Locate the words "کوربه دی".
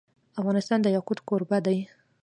1.27-1.77